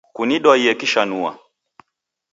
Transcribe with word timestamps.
Kunidwaie 0.15 0.71
kishanua 0.79 1.31